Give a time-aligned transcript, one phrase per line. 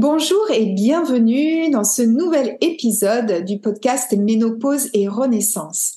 [0.00, 5.96] Bonjour et bienvenue dans ce nouvel épisode du podcast Ménopause et Renaissance.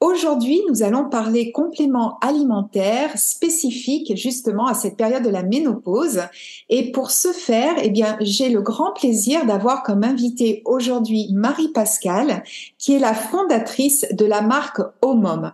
[0.00, 6.22] Aujourd'hui, nous allons parler compléments alimentaires spécifiques justement à cette période de la ménopause.
[6.70, 11.72] Et pour ce faire, eh bien, j'ai le grand plaisir d'avoir comme invité aujourd'hui Marie
[11.74, 12.44] Pascal,
[12.78, 15.52] qui est la fondatrice de la marque Omom.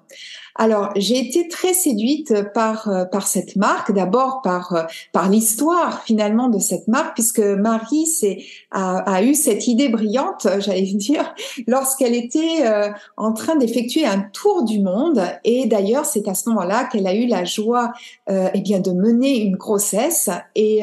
[0.61, 6.03] Alors, j'ai été très séduite par euh, par cette marque, d'abord par euh, par l'histoire
[6.03, 8.39] finalement de cette marque, puisque Marie c'est
[8.73, 11.33] a, a, eu cette idée brillante, j'allais dire,
[11.69, 15.23] lorsqu'elle était euh, en train d'effectuer un tour du monde.
[15.45, 17.93] Et d'ailleurs, c'est à ce moment-là qu'elle a eu la joie,
[18.29, 20.29] euh, eh bien, de mener une grossesse.
[20.57, 20.83] Et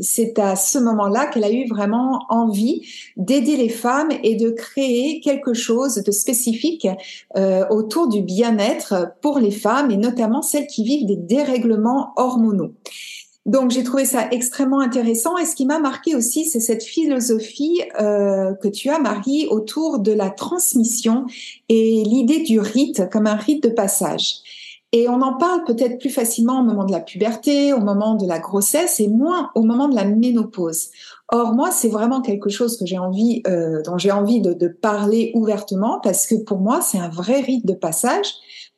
[0.00, 2.82] c'est à ce moment-là qu'elle a eu vraiment envie
[3.16, 6.88] d'aider les femmes et de créer quelque chose de spécifique
[7.70, 12.72] autour du bien-être pour les femmes et notamment celles qui vivent des dérèglements hormonaux.
[13.46, 17.80] Donc j'ai trouvé ça extrêmement intéressant et ce qui m'a marqué aussi, c'est cette philosophie
[18.00, 21.24] euh, que tu as, Marie, autour de la transmission
[21.68, 24.42] et l'idée du rite comme un rite de passage.
[24.92, 28.26] Et on en parle peut-être plus facilement au moment de la puberté, au moment de
[28.26, 30.88] la grossesse et moins au moment de la ménopause.
[31.32, 34.66] Or, moi, c'est vraiment quelque chose que j'ai envie, euh, dont j'ai envie de, de,
[34.66, 38.26] parler ouvertement parce que pour moi, c'est un vrai rite de passage.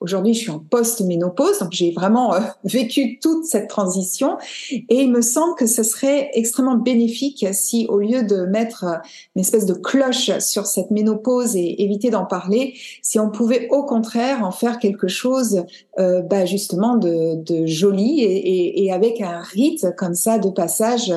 [0.02, 4.36] Aujourd'hui, je suis en post-ménopause, donc j'ai vraiment euh, vécu toute cette transition
[4.70, 8.96] et il me semble que ce serait extrêmement bénéfique si, au lieu de mettre euh,
[9.36, 13.84] une espèce de cloche sur cette ménopause et éviter d'en parler, si on pouvait au
[13.84, 15.62] contraire en faire quelque chose,
[16.00, 20.50] euh, bah, justement de, de joli et, et, et avec un rite comme ça de
[20.50, 21.12] passage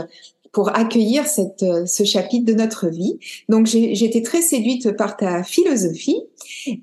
[0.55, 3.19] pour accueillir cette, euh, ce chapitre de notre vie.
[3.49, 6.23] Donc été très séduite par ta philosophie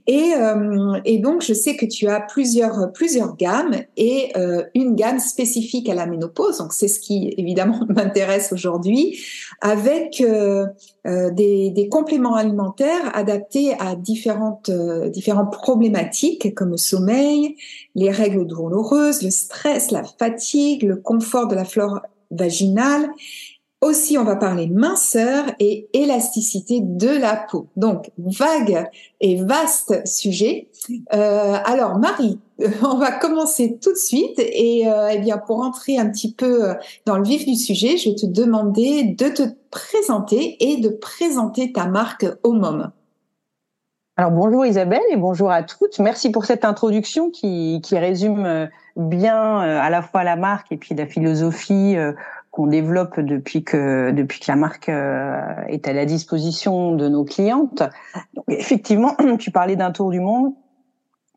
[0.06, 4.94] et, euh, et donc je sais que tu as plusieurs plusieurs gammes et euh, une
[4.94, 6.58] gamme spécifique à la ménopause.
[6.58, 9.18] Donc c'est ce qui évidemment m'intéresse aujourd'hui,
[9.62, 10.66] avec euh,
[11.06, 14.70] euh, des, des, compléments alimentaires adaptés à différentes
[15.10, 17.56] différentes problématiques comme le sommeil,
[17.94, 22.00] les règles douloureuses, le stress, la fatigue, le confort de la flore
[22.30, 23.10] vaginale
[23.82, 27.66] aussi, on va parler minceur et élasticité de la peau.
[27.76, 28.88] Donc, vague
[29.20, 30.68] et vaste sujet.
[31.12, 32.38] Euh, alors, Marie,
[32.82, 36.70] on va commencer tout de suite et euh, eh bien pour entrer un petit peu
[36.70, 36.74] euh,
[37.06, 41.72] dans le vif du sujet, je vais te demander de te présenter et de présenter
[41.72, 42.92] ta marque Omom.
[44.16, 45.98] Alors bonjour Isabelle et bonjour à toutes.
[45.98, 50.94] Merci pour cette introduction qui, qui résume bien à la fois la marque et puis
[50.94, 51.96] la philosophie
[52.52, 57.24] qu'on développe depuis que depuis que la marque euh, est à la disposition de nos
[57.24, 57.82] clientes.
[58.34, 60.52] Donc, effectivement, tu parlais d'un tour du monde.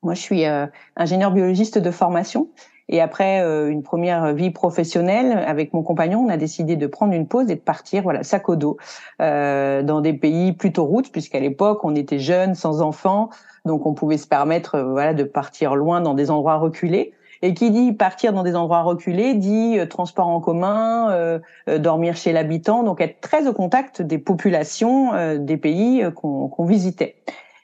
[0.03, 0.67] Moi, je suis euh,
[0.97, 2.49] ingénieur biologiste de formation.
[2.89, 7.13] Et après euh, une première vie professionnelle avec mon compagnon, on a décidé de prendre
[7.13, 8.77] une pause et de partir, voilà, sac au dos,
[9.19, 13.29] dans des pays plutôt routes, puisqu'à l'époque on était jeunes, sans enfants,
[13.63, 17.13] donc on pouvait se permettre, voilà, de partir loin dans des endroits reculés.
[17.41, 21.39] Et qui dit partir dans des endroits reculés dit euh, transport en commun, euh,
[21.69, 27.15] euh, dormir chez l'habitant, donc être très au contact des populations des pays qu'on visitait.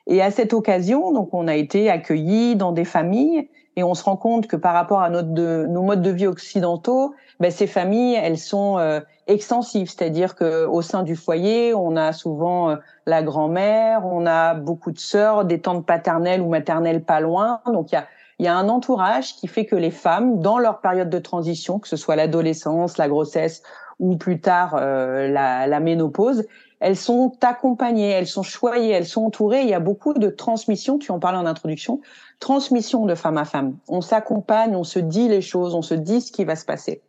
[0.08, 4.04] Et à cette occasion, donc on a été accueillis dans des familles et on se
[4.04, 7.68] rend compte que par rapport à notre de, nos modes de vie occidentaux, ben, ces
[7.68, 8.78] familles elles sont
[9.28, 12.76] extensives, c'est-à-dire que au sein du foyer, on a souvent
[13.06, 17.92] la grand-mère, on a beaucoup de sœurs, des tantes paternelles ou maternelles pas loin, donc
[17.92, 18.06] il y a
[18.42, 21.78] il y a un entourage qui fait que les femmes, dans leur période de transition,
[21.78, 23.62] que ce soit l'adolescence, la grossesse
[24.00, 26.48] ou plus tard la, la ménopause,
[26.80, 29.62] elles sont accompagnées, elles sont choyées, elles sont entourées.
[29.62, 32.02] Il y a beaucoup de transmission, tu en parlais en introduction,
[32.40, 33.78] transmission de femme à femme.
[33.88, 37.04] On s'accompagne, on se dit les choses, on se dit ce qui va se passer.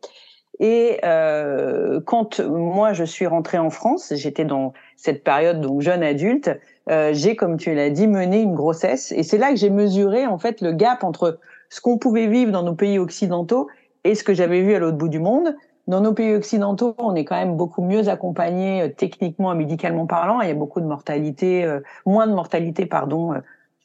[0.61, 6.03] Et euh, quand moi je suis rentrée en France, j'étais dans cette période donc jeune
[6.03, 6.51] adulte,
[6.91, 10.27] euh, j'ai comme tu l'as dit mené une grossesse et c'est là que j'ai mesuré
[10.27, 11.39] en fait le gap entre
[11.69, 13.69] ce qu'on pouvait vivre dans nos pays occidentaux
[14.05, 15.55] et ce que j'avais vu à l'autre bout du monde.
[15.89, 20.07] Dans nos pays occidentaux, on est quand même beaucoup mieux accompagné euh, techniquement et médicalement
[20.07, 20.41] parlant.
[20.41, 23.33] Il y a beaucoup de mortalité, euh, moins de mortalité, pardon.
[23.33, 23.39] Euh,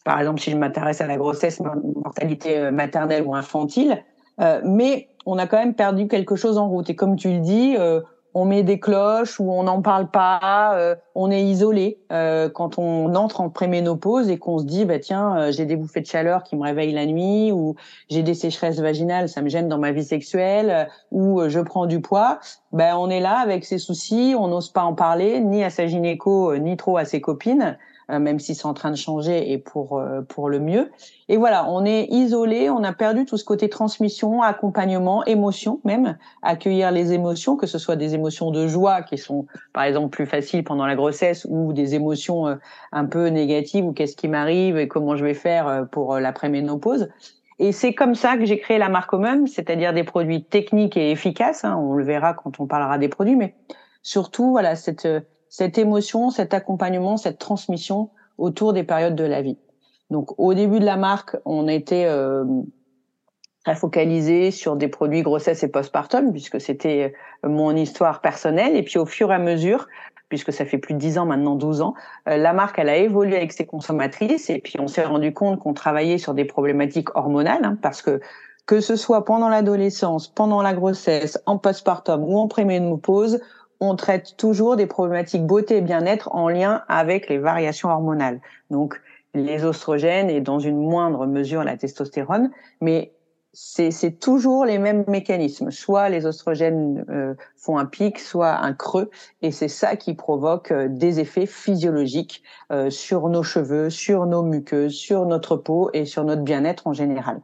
[0.05, 4.01] par exemple, si je m'intéresse à la grossesse, mortalité maternelle ou infantile.
[4.63, 6.89] mais on a quand même perdu quelque chose en route.
[6.89, 7.75] Et comme tu le dis,
[8.37, 12.77] on met des cloches ou on n'en parle pas, euh, on est isolé euh, quand
[12.77, 16.05] on entre en préménopause et qu'on se dit bah tiens euh, j'ai des bouffées de
[16.05, 17.75] chaleur qui me réveillent la nuit ou
[18.11, 21.99] j'ai des sécheresses vaginales ça me gêne dans ma vie sexuelle ou je prends du
[21.99, 22.39] poids,
[22.71, 25.87] ben on est là avec ses soucis, on n'ose pas en parler ni à sa
[25.87, 27.75] gynéco ni trop à ses copines.
[27.75, 30.91] euh, même si c'est en train de changer et pour euh, pour le mieux.
[31.29, 36.17] Et voilà, on est isolé, on a perdu tout ce côté transmission, accompagnement, émotion même,
[36.41, 40.25] accueillir les émotions, que ce soit des émotions de joie qui sont par exemple plus
[40.25, 42.55] faciles pendant la grossesse ou des émotions euh,
[42.91, 47.09] un peu négatives ou qu'est-ce qui m'arrive et comment je vais faire pour l'après-ménopause.
[47.59, 51.11] Et c'est comme ça que j'ai créé la marque Homem, c'est-à-dire des produits techniques et
[51.11, 51.65] efficaces.
[51.65, 53.55] Hein, on le verra quand on parlera des produits, mais
[54.03, 55.07] surtout voilà cette
[55.49, 59.57] cette émotion, cet accompagnement, cette transmission autour des périodes de la vie.
[60.09, 62.45] Donc au début de la marque, on était euh,
[63.65, 67.13] très focalisé sur des produits grossesse et postpartum puisque c'était
[67.43, 68.75] euh, mon histoire personnelle.
[68.75, 69.87] Et puis au fur et à mesure,
[70.29, 71.93] puisque ça fait plus de 10 ans maintenant, 12 ans,
[72.29, 75.59] euh, la marque elle a évolué avec ses consommatrices et puis on s'est rendu compte
[75.59, 78.21] qu'on travaillait sur des problématiques hormonales hein, parce que
[78.65, 83.39] que ce soit pendant l'adolescence, pendant la grossesse, en postpartum ou en préménopause,
[83.79, 88.41] on traite toujours des problématiques beauté et bien-être en lien avec les variations hormonales.
[88.71, 88.99] Donc
[89.33, 92.51] les oestrogènes et dans une moindre mesure la testostérone,
[92.81, 93.13] mais
[93.59, 95.71] c'est toujours les mêmes mécanismes.
[95.71, 99.09] Soit les oestrogènes euh, font un pic, soit un creux,
[99.41, 104.43] et c'est ça qui provoque euh, des effets physiologiques euh, sur nos cheveux, sur nos
[104.43, 107.41] muqueuses, sur notre peau et sur notre bien-être en général.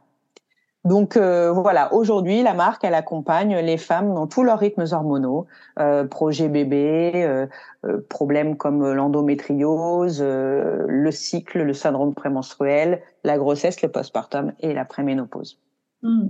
[0.85, 5.47] Donc euh, voilà, aujourd'hui, la marque, elle accompagne les femmes dans tous leurs rythmes hormonaux,
[5.79, 7.47] euh, projet bébé, euh,
[7.85, 14.83] euh problèmes comme l'endométriose, le cycle, le syndrome prémenstruel, la grossesse, le postpartum et la
[14.83, 15.57] préménopause.
[16.01, 16.27] Mmh.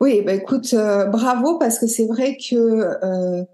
[0.00, 3.44] Oui, bah écoute, bravo parce que c'est vrai que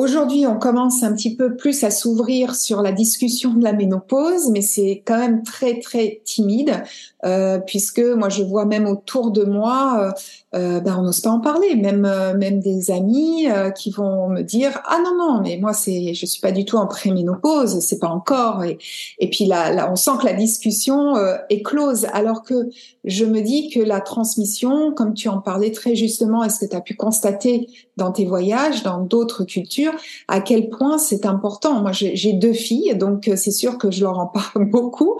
[0.00, 4.48] Aujourd'hui, on commence un petit peu plus à s'ouvrir sur la discussion de la ménopause,
[4.50, 6.82] mais c'est quand même très très timide,
[7.26, 10.14] euh, puisque moi je vois même autour de moi,
[10.54, 13.90] euh, euh ben on n'ose pas en parler, même euh, même des amis euh, qui
[13.90, 16.86] vont me dire ah non non mais moi c'est je suis pas du tout en
[16.86, 18.78] préménopause, c'est pas encore et,
[19.18, 21.14] et puis là, là on sent que la discussion
[21.48, 22.68] est close, alors que
[23.04, 26.76] je me dis que la transmission, comme tu en parlais très justement, est-ce que tu
[26.76, 29.92] as pu constater dans tes voyages, dans d'autres cultures,
[30.28, 31.80] à quel point c'est important?
[31.80, 35.18] Moi, j'ai deux filles, donc euh, c'est sûr que je leur en parle beaucoup.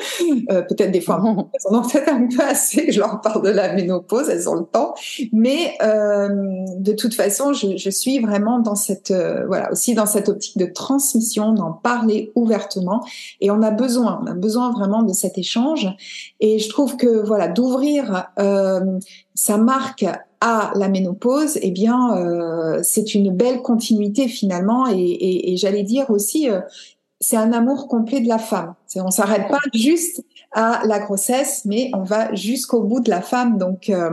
[0.51, 2.91] Euh, peut-être des fois, elles en ont peut-être un peu assez.
[2.91, 4.95] Je leur parle de la ménopause, elles ont le temps.
[5.33, 6.29] Mais euh,
[6.79, 10.57] de toute façon, je, je, suis vraiment dans cette, euh, voilà, aussi dans cette optique
[10.57, 13.05] de transmission, d'en parler ouvertement.
[13.41, 15.89] Et on a besoin, on a besoin vraiment de cet échange.
[16.41, 18.99] Et je trouve que voilà, d'ouvrir euh,
[19.35, 20.05] sa marque
[20.41, 25.83] à la ménopause, eh bien, euh, c'est une belle continuité finalement, et, et, et j'allais
[25.83, 26.61] dire aussi, euh,
[27.21, 28.75] c'est un amour complet de la femme.
[28.97, 33.59] On s'arrête pas juste à la grossesse, mais on va jusqu'au bout de la femme.
[33.59, 34.11] Donc, euh,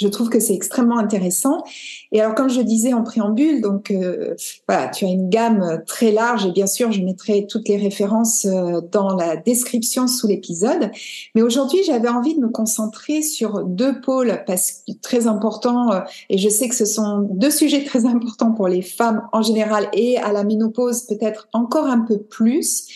[0.00, 1.62] je trouve que c'est extrêmement intéressant.
[2.10, 4.34] Et alors, comme je disais en préambule, donc euh,
[4.66, 8.46] voilà, tu as une gamme très large et bien sûr, je mettrai toutes les références
[8.46, 10.90] euh, dans la description sous l'épisode.
[11.34, 16.00] Mais aujourd'hui, j'avais envie de me concentrer sur deux pôles parce que très importants euh,
[16.30, 19.88] et je sais que ce sont deux sujets très importants pour les femmes en général
[19.92, 22.86] et à la ménopause peut-être encore un peu plus.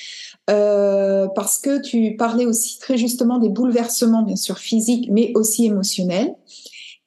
[0.46, 6.34] Parce que tu parlais aussi très justement des bouleversements, bien sûr physiques, mais aussi émotionnels.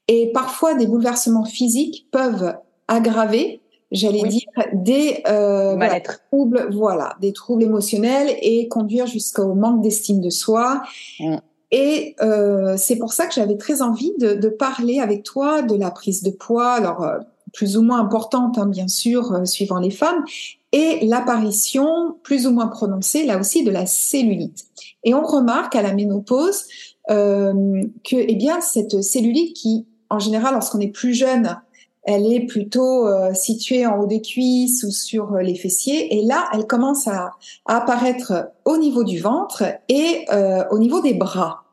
[0.08, 2.56] Et parfois, des bouleversements physiques peuvent
[2.88, 3.62] aggraver,
[3.92, 10.30] j'allais dire, des euh, troubles, voilà, des troubles émotionnels et conduire jusqu'au manque d'estime de
[10.30, 10.82] soi.
[11.20, 11.38] Mm.
[11.72, 15.76] Et euh, c'est pour ça que j'avais très envie de, de, parler avec toi de
[15.76, 17.18] la prise de poids, alors euh,
[17.54, 20.24] plus ou moins importante, hein, bien sûr, suivant les femmes,
[20.72, 24.66] et l'apparition plus ou moins prononcée, là aussi, de la cellulite.
[25.04, 26.66] Et on remarque à la ménopause
[27.08, 31.60] que, eh bien, cette cellulite qui en général, lorsqu'on est plus jeune,
[32.04, 36.18] elle est plutôt euh, située en haut des cuisses ou sur les fessiers.
[36.18, 37.32] Et là, elle commence à,
[37.66, 40.26] apparaître au niveau du ventre et
[40.72, 41.64] au niveau des bras.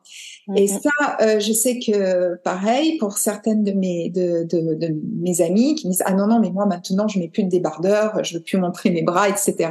[0.57, 0.81] Et mm-hmm.
[0.83, 5.89] ça, je sais que pareil pour certaines de mes de, de, de, mes amies qui
[5.89, 8.59] disent ah non non mais moi maintenant je mets plus de débardeur, je veux plus
[8.59, 9.71] montrer mes bras etc.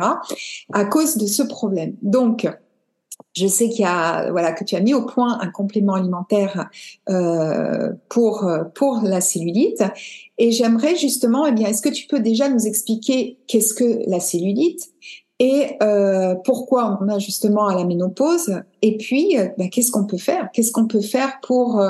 [0.71, 1.95] à cause de ce problème.
[2.01, 2.47] Donc
[3.35, 6.69] je sais qu'il y a voilà que tu as mis au point un complément alimentaire
[7.09, 9.83] euh, pour pour la cellulite.
[10.37, 14.19] Et j'aimerais justement eh bien est-ce que tu peux déjà nous expliquer qu'est-ce que la
[14.19, 14.89] cellulite
[15.39, 20.05] et euh, pourquoi on a justement à la ménopause et puis euh, ben, qu'est-ce qu'on
[20.05, 20.49] peut faire?
[20.53, 21.83] Qu'est-ce qu'on peut faire pour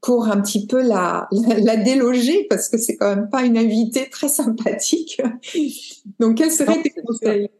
[0.00, 2.46] pour un petit peu la, la, déloger?
[2.48, 5.20] Parce que c'est quand même pas une invitée très sympathique.
[6.18, 7.50] Donc, quels seraient tes conseils?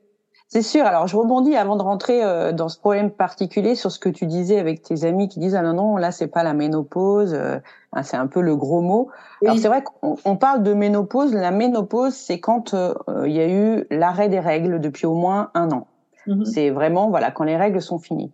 [0.52, 0.84] C'est sûr.
[0.84, 4.26] Alors, je rebondis avant de rentrer euh, dans ce problème particulier sur ce que tu
[4.26, 7.58] disais avec tes amis qui disent ah non non là c'est pas la ménopause, euh,
[7.92, 9.10] hein, c'est un peu le gros mot.
[9.44, 11.32] Alors c'est vrai qu'on parle de ménopause.
[11.32, 12.94] La ménopause c'est quand euh,
[13.26, 15.86] il y a eu l'arrêt des règles depuis au moins un an.
[16.26, 16.44] Mm-hmm.
[16.44, 18.32] C'est vraiment voilà quand les règles sont finies.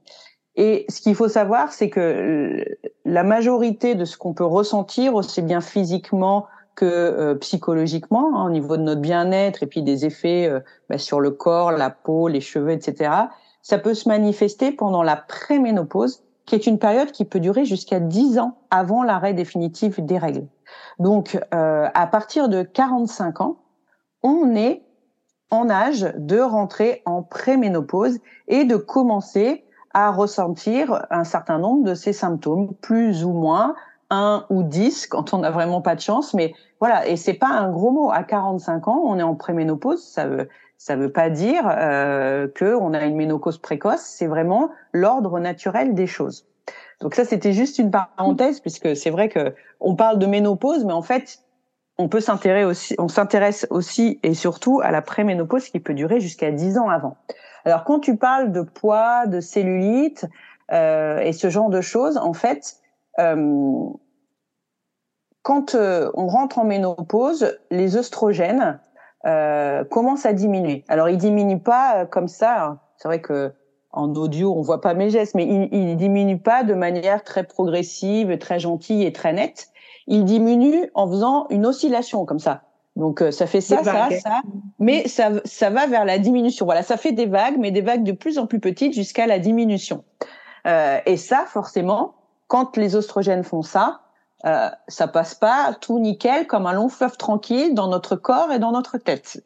[0.58, 2.64] Et ce qu'il faut savoir, c'est que
[3.04, 8.50] la majorité de ce qu'on peut ressentir, aussi bien physiquement que euh, psychologiquement, hein, au
[8.50, 12.28] niveau de notre bien-être et puis des effets euh, bah, sur le corps, la peau,
[12.28, 13.10] les cheveux, etc.
[13.62, 17.98] Ça peut se manifester pendant la préménopause, qui est une période qui peut durer jusqu'à
[17.98, 20.46] 10 ans avant l'arrêt définitif des règles.
[21.00, 23.56] Donc, euh, à partir de 45 ans,
[24.22, 24.82] on est
[25.50, 28.18] en âge de rentrer en préménopause
[28.48, 29.64] et de commencer
[29.94, 33.74] à ressentir un certain nombre de ces symptômes, plus ou moins,
[34.10, 37.48] un ou dix quand on n'a vraiment pas de chance, mais voilà, et c'est pas
[37.48, 38.10] un gros mot.
[38.10, 40.02] À 45 ans, on est en préménopause.
[40.02, 40.48] Ça veut
[40.78, 44.02] ça veut pas dire euh, que on a une ménopause précoce.
[44.02, 46.46] C'est vraiment l'ordre naturel des choses.
[47.00, 50.92] Donc ça, c'était juste une parenthèse puisque c'est vrai que on parle de ménopause, mais
[50.92, 51.40] en fait,
[51.98, 56.20] on peut s'intéresser aussi, on s'intéresse aussi et surtout à la préménopause qui peut durer
[56.20, 57.16] jusqu'à 10 ans avant.
[57.64, 60.26] Alors quand tu parles de poids, de cellulite
[60.72, 62.76] euh, et ce genre de choses, en fait,
[65.42, 68.80] quand euh, on rentre en ménopause, les œstrogènes
[69.26, 70.84] euh, commencent à diminuer.
[70.88, 72.64] Alors, ils diminuent pas euh, comme ça.
[72.64, 72.80] Hein.
[72.96, 73.52] C'est vrai que
[73.92, 77.44] en audio, on voit pas mes gestes, mais ils, ils diminuent pas de manière très
[77.44, 79.68] progressive, très gentille et très nette.
[80.06, 82.62] Ils diminuent en faisant une oscillation comme ça.
[82.96, 84.40] Donc ça fait ça, ça, ça,
[84.78, 86.64] mais ça, ça va vers la diminution.
[86.64, 89.38] Voilà, ça fait des vagues, mais des vagues de plus en plus petites jusqu'à la
[89.38, 90.02] diminution.
[90.66, 92.14] Euh, et ça, forcément,
[92.46, 94.00] quand les oestrogènes font ça,
[94.44, 98.58] euh, ça passe pas tout nickel comme un long fleuve tranquille dans notre corps et
[98.58, 99.42] dans notre tête.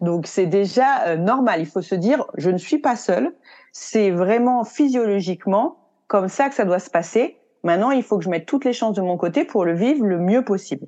[0.00, 1.60] Donc c'est déjà euh, normal.
[1.60, 3.34] Il faut se dire, je ne suis pas seule.
[3.72, 7.38] C'est vraiment physiologiquement comme ça que ça doit se passer.
[7.64, 10.04] Maintenant, il faut que je mette toutes les chances de mon côté pour le vivre
[10.04, 10.86] le mieux possible.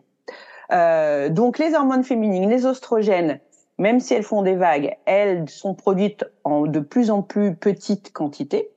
[0.72, 3.40] Euh, donc les hormones féminines, les oestrogènes,
[3.78, 8.12] même si elles font des vagues, elles sont produites en de plus en plus petites
[8.12, 8.70] quantités.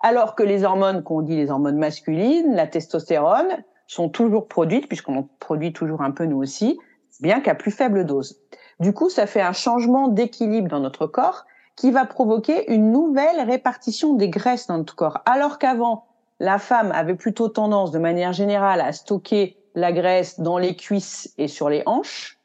[0.00, 5.18] Alors que les hormones qu'on dit les hormones masculines, la testostérone, sont toujours produites, puisqu'on
[5.18, 6.78] en produit toujours un peu nous aussi,
[7.20, 8.40] bien qu'à plus faible dose.
[8.78, 11.44] Du coup, ça fait un changement d'équilibre dans notre corps
[11.76, 15.18] qui va provoquer une nouvelle répartition des graisses dans notre corps.
[15.26, 16.06] Alors qu'avant,
[16.38, 21.34] la femme avait plutôt tendance, de manière générale, à stocker la graisse dans les cuisses
[21.36, 22.38] et sur les hanches,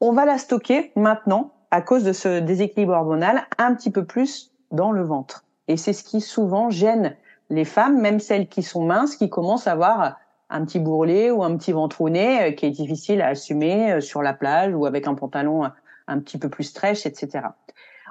[0.00, 4.52] on va la stocker maintenant, à cause de ce déséquilibre hormonal, un petit peu plus
[4.70, 5.43] dans le ventre.
[5.68, 7.16] Et c'est ce qui souvent gêne
[7.50, 10.16] les femmes, même celles qui sont minces, qui commencent à avoir
[10.50, 14.22] un petit bourrelet ou un petit ventrounet euh, qui est difficile à assumer euh, sur
[14.22, 15.70] la plage ou avec un pantalon
[16.06, 17.48] un petit peu plus stretch, etc.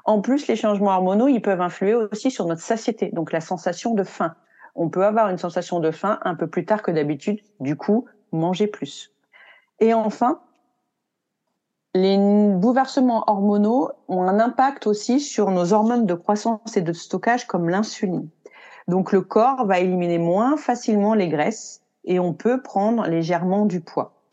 [0.05, 3.93] En plus, les changements hormonaux, ils peuvent influer aussi sur notre satiété, donc la sensation
[3.93, 4.35] de faim.
[4.75, 8.05] On peut avoir une sensation de faim un peu plus tard que d'habitude, du coup,
[8.31, 9.11] manger plus.
[9.79, 10.41] Et enfin,
[11.95, 17.45] les bouleversements hormonaux ont un impact aussi sur nos hormones de croissance et de stockage
[17.45, 18.29] comme l'insuline.
[18.87, 23.79] Donc le corps va éliminer moins facilement les graisses et on peut prendre légèrement du
[23.79, 24.23] poids.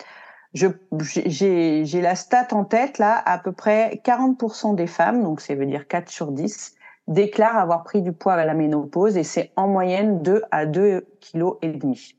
[0.53, 5.67] J'ai la stat en tête là, à peu près 40% des femmes, donc ça veut
[5.67, 6.75] dire 4 sur 10,
[7.07, 11.07] déclarent avoir pris du poids à la ménopause et c'est en moyenne 2 à 2
[11.21, 12.17] kg et demi.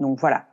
[0.00, 0.46] Donc voilà.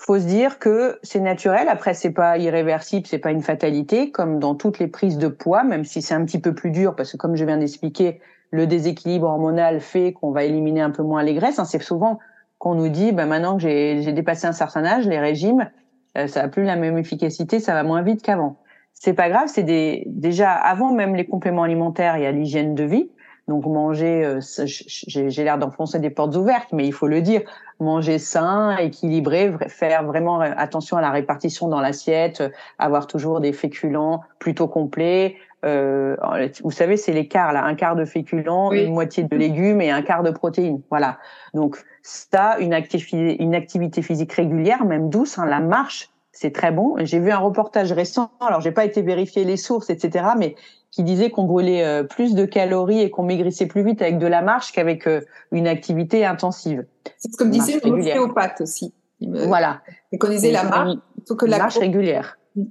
[0.00, 1.68] Faut se dire que c'est naturel.
[1.68, 5.64] Après, c'est pas irréversible, c'est pas une fatalité, comme dans toutes les prises de poids,
[5.64, 8.66] même si c'est un petit peu plus dur, parce que comme je viens d'expliquer, le
[8.66, 11.58] déséquilibre hormonal fait qu'on va éliminer un peu moins les graisses.
[11.58, 11.64] Hein.
[11.64, 12.20] C'est souvent
[12.58, 15.68] qu'on nous dit, ben maintenant que j'ai dépassé un certain âge, les régimes,
[16.16, 18.56] euh, ça a plus la même efficacité, ça va moins vite qu'avant.
[18.94, 19.64] C'est pas grave, c'est
[20.06, 23.10] déjà avant même les compléments alimentaires, il y a l'hygiène de vie.
[23.48, 27.40] Donc manger, j'ai l'air d'enfoncer des portes ouvertes, mais il faut le dire,
[27.80, 32.42] manger sain, équilibré, faire vraiment attention à la répartition dans l'assiette,
[32.78, 35.36] avoir toujours des féculents plutôt complets.
[35.64, 36.16] Euh,
[36.62, 40.02] vous savez, c'est l'écart là, un quart de féculents, une moitié de légumes et un
[40.02, 40.82] quart de protéines.
[40.90, 41.18] Voilà.
[41.54, 46.70] Donc ça, une activité, une activité physique régulière, même douce, hein, la marche, c'est très
[46.70, 46.94] bon.
[47.00, 50.54] J'ai vu un reportage récent, alors j'ai pas été vérifier les sources, etc., mais
[50.98, 54.26] qui disait qu'on brûlait euh, plus de calories et qu'on maigrissait plus vite avec de
[54.26, 55.20] la marche qu'avec euh,
[55.52, 56.86] une activité intensive.
[57.18, 58.92] C'est ce que me disait mon ostéopathe aussi.
[59.20, 59.80] Voilà.
[60.10, 62.40] Il connaissait la marche plutôt que la marche régulière.
[62.56, 62.64] Mm.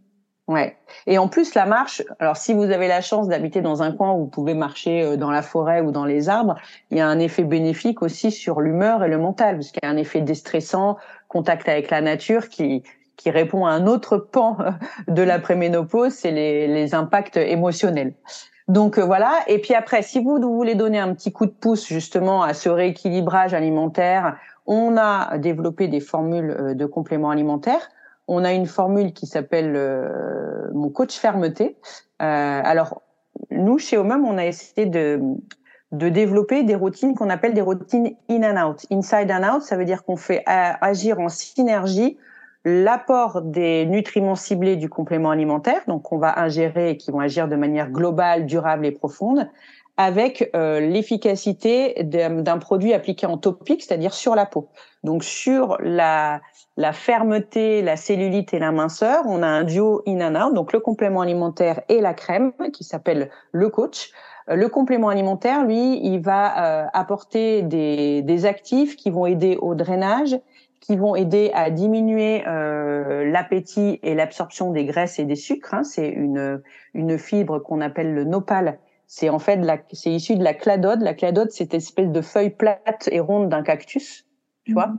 [0.50, 0.76] Ouais.
[1.06, 4.12] Et en plus, la marche, alors si vous avez la chance d'habiter dans un coin
[4.12, 6.56] où vous pouvez marcher euh, dans la forêt ou dans les arbres,
[6.92, 9.86] il y a un effet bénéfique aussi sur l'humeur et le mental, parce qu'il y
[9.86, 10.98] a un effet déstressant,
[11.30, 12.84] contact avec la nature qui,
[13.18, 14.58] qui répond à un autre pan
[15.08, 18.14] de la préménopause, c'est les, les impacts émotionnels.
[18.68, 19.32] Donc euh, voilà.
[19.48, 22.70] Et puis après, si vous voulez donner un petit coup de pouce justement à ce
[22.70, 27.90] rééquilibrage alimentaire, on a développé des formules euh, de compléments alimentaires.
[28.28, 31.78] On a une formule qui s'appelle euh, mon coach fermeté.
[32.20, 33.02] alors
[33.52, 35.22] nous chez OMUM, on a essayé de
[35.94, 38.86] de développer des routines qu'on appelle des routines in and out.
[38.92, 42.18] Inside and out, ça veut dire qu'on fait agir en synergie
[42.68, 47.48] l'apport des nutriments ciblés du complément alimentaire, donc qu'on va ingérer et qui vont agir
[47.48, 49.50] de manière globale, durable et profonde,
[49.96, 54.68] avec euh, l'efficacité d'un produit appliqué en topique, c'est-à-dire sur la peau.
[55.04, 56.42] Donc sur la,
[56.76, 61.22] la fermeté, la cellulite et la minceur, on a un duo in donc le complément
[61.22, 64.12] alimentaire et la crème qui s'appelle le coach.
[64.50, 69.58] Euh, le complément alimentaire, lui, il va euh, apporter des, des actifs qui vont aider
[69.62, 70.38] au drainage
[70.80, 75.74] qui vont aider à diminuer euh, l'appétit et l'absorption des graisses et des sucres.
[75.74, 75.84] Hein.
[75.84, 76.62] C'est une,
[76.94, 78.80] une fibre qu'on appelle le nopal.
[79.08, 81.02] C'est en fait la, c'est issu de la cladode.
[81.02, 84.26] La cladode, c'est cette espèce de feuille plate et ronde d'un cactus,
[84.66, 84.88] tu vois.
[84.88, 84.98] Mhm.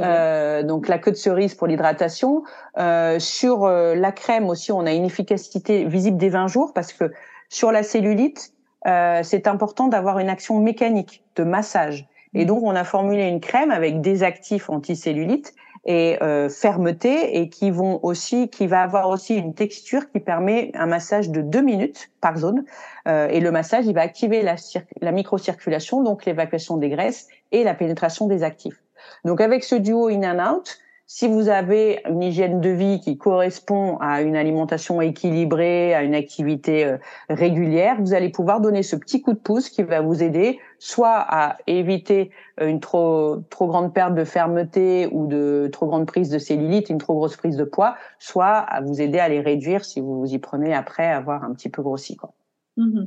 [0.00, 2.42] Euh, donc la queue de cerise pour l'hydratation.
[2.78, 6.92] Euh, sur euh, la crème aussi, on a une efficacité visible des 20 jours parce
[6.92, 7.12] que
[7.48, 8.52] sur la cellulite,
[8.86, 12.06] euh, c'est important d'avoir une action mécanique de massage.
[12.34, 15.54] Et donc, on a formulé une crème avec des actifs anticellulites
[15.86, 20.70] et euh, fermeté et qui vont aussi, qui va avoir aussi une texture qui permet
[20.74, 22.64] un massage de deux minutes par zone.
[23.06, 24.56] Euh, et le massage, il va activer la,
[25.00, 28.82] la microcirculation, donc l'évacuation des graisses et la pénétration des actifs.
[29.24, 33.18] Donc, avec ce duo in and out, si vous avez une hygiène de vie qui
[33.18, 36.96] correspond à une alimentation équilibrée, à une activité euh,
[37.28, 41.16] régulière, vous allez pouvoir donner ce petit coup de pouce qui va vous aider soit
[41.16, 46.28] à éviter euh, une trop trop grande perte de fermeté ou de trop grande prise
[46.28, 49.82] de cellulite, une trop grosse prise de poids, soit à vous aider à les réduire
[49.82, 52.34] si vous vous y prenez après avoir un petit peu grossi quoi.
[52.76, 53.04] Mmh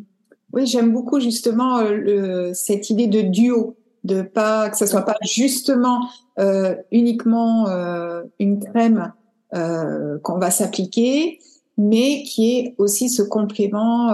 [0.53, 5.17] oui, j'aime beaucoup justement euh, cette idée de duo de pas que ce soit pas
[5.21, 6.07] justement
[6.39, 9.11] euh, uniquement euh, une crème
[9.53, 11.39] euh, qu'on va s'appliquer,
[11.77, 14.11] mais qui est aussi ce complément,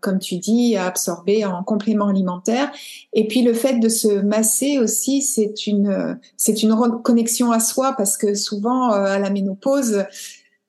[0.00, 2.72] comme tu dis, à absorber en complément alimentaire.
[3.12, 7.94] Et puis le fait de se masser aussi, c'est une c'est une connexion à soi
[7.96, 10.04] parce que souvent à la ménopause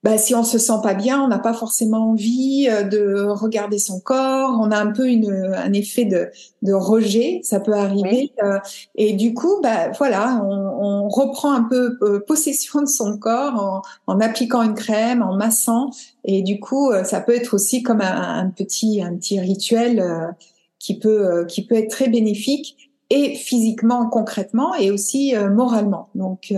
[0.04, 3.80] bah, si on se sent pas bien, on n'a pas forcément envie euh, de regarder
[3.80, 4.60] son corps.
[4.60, 6.30] On a un peu une, un effet de,
[6.62, 8.34] de rejet, ça peut arriver.
[8.44, 8.60] Euh,
[8.96, 13.56] et du coup, bah, voilà, on, on reprend un peu euh, possession de son corps
[13.56, 15.90] en, en, appliquant une crème, en massant.
[16.26, 20.36] Et du coup, ça peut être aussi comme un, un petit, un petit rituel
[20.80, 26.10] qui peut, qui peut être très bénéfique et physiquement, concrètement, et aussi moralement.
[26.16, 26.54] Donc,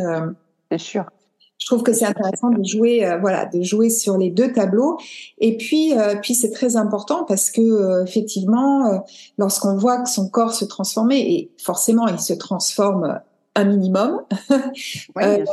[0.71, 1.05] c'est sûr
[1.65, 4.99] je trouve que c'est intéressant de jouer, euh, voilà, de jouer sur les deux tableaux.
[5.39, 9.03] Et puis, euh, puis c'est très important parce que euh, effectivement,
[9.39, 13.19] lorsqu'on voit que son corps se transformer, et forcément, il se transforme
[13.55, 14.21] un minimum.
[15.21, 15.45] Euh,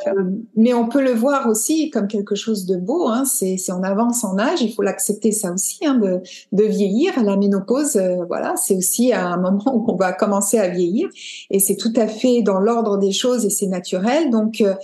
[0.56, 3.08] mais on peut le voir aussi comme quelque chose de beau.
[3.08, 3.24] Hein.
[3.24, 7.22] C'est, on avance en âge, il faut l'accepter ça aussi, hein, de, de, vieillir.
[7.22, 11.08] La ménopause, euh, voilà, c'est aussi un moment où on va commencer à vieillir,
[11.50, 14.30] et c'est tout à fait dans l'ordre des choses et c'est naturel.
[14.30, 14.74] Donc, euh,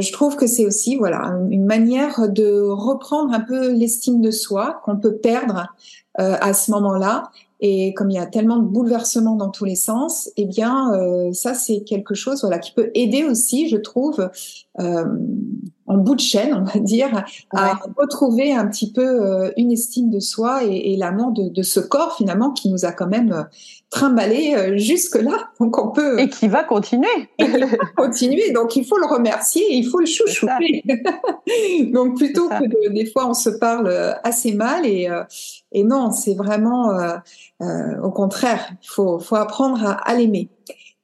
[0.00, 4.80] je trouve que c'est aussi, voilà, une manière de reprendre un peu l'estime de soi
[4.84, 5.66] qu'on peut perdre
[6.14, 7.24] à ce moment-là
[7.64, 11.32] et comme il y a tellement de bouleversements dans tous les sens, eh bien, euh,
[11.32, 14.28] ça c'est quelque chose, voilà, qui peut aider aussi, je trouve,
[14.80, 15.04] euh,
[15.86, 20.10] en bout de chaîne, on va dire, à retrouver un petit peu euh, une estime
[20.10, 23.32] de soi et, et l'amour de, de, ce corps finalement qui nous a quand même
[23.32, 23.42] euh,
[23.90, 25.50] trimballé euh, jusque là.
[25.58, 27.08] Donc on peut et qui va continuer.
[27.96, 28.52] continuer.
[28.52, 30.84] Donc il faut le remercier, il faut le chouchouter.
[31.92, 33.92] Donc plutôt que de, des fois on se parle
[34.22, 35.08] assez mal et
[35.72, 36.92] et non, c'est vraiment
[37.60, 40.48] au contraire, il faut faut apprendre à, à l'aimer.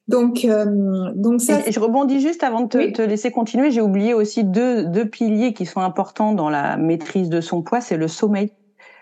[0.09, 1.61] Donc, euh, donc ça.
[1.67, 3.71] Et, je rebondis juste avant de te, te laisser continuer.
[3.71, 7.81] J'ai oublié aussi deux, deux piliers qui sont importants dans la maîtrise de son poids.
[7.81, 8.51] C'est le sommeil.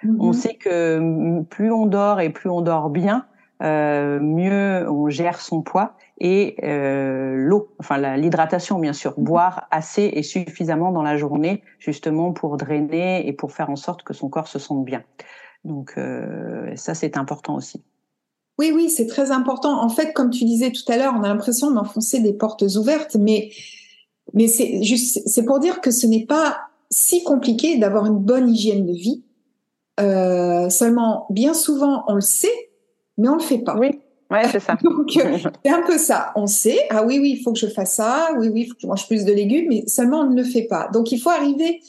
[0.05, 0.16] Mm-hmm.
[0.21, 3.27] On sait que plus on dort et plus on dort bien,
[3.62, 9.25] euh, mieux on gère son poids et euh, l'eau, enfin l'hydratation bien sûr, mm-hmm.
[9.25, 14.03] boire assez et suffisamment dans la journée justement pour drainer et pour faire en sorte
[14.03, 15.03] que son corps se sente bien.
[15.64, 17.83] Donc euh, ça c'est important aussi.
[18.59, 19.83] Oui, oui, c'est très important.
[19.83, 23.16] En fait, comme tu disais tout à l'heure, on a l'impression d'enfoncer des portes ouvertes,
[23.19, 23.51] mais,
[24.33, 26.59] mais c'est juste, c'est pour dire que ce n'est pas
[26.90, 29.25] si compliqué d'avoir une bonne hygiène de vie.
[30.01, 32.71] Euh, seulement, bien souvent, on le sait,
[33.19, 33.77] mais on le fait pas.
[33.77, 34.01] Oui.
[34.31, 34.77] Ouais, c'est ça.
[34.83, 36.33] Donc, euh, c'est un peu ça.
[36.35, 38.75] On sait, ah oui, oui, il faut que je fasse ça, oui, oui, il faut
[38.75, 40.88] que je mange plus de légumes, mais seulement on ne le fait pas.
[40.92, 41.81] Donc, il faut arriver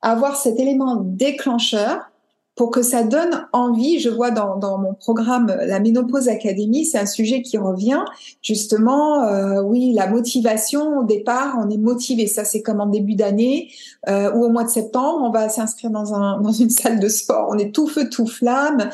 [0.00, 2.11] à avoir cet élément déclencheur
[2.54, 3.98] pour que ça donne envie.
[3.98, 8.04] Je vois dans, dans mon programme la Ménopause Académie, c'est un sujet qui revient
[8.42, 9.22] justement.
[9.24, 12.26] Euh, oui, la motivation au départ, on est motivé.
[12.26, 13.70] Ça, c'est comme en début d'année
[14.08, 17.08] euh, ou au mois de septembre, on va s'inscrire dans, un, dans une salle de
[17.08, 17.48] sport.
[17.50, 18.90] On est tout feu, tout flamme.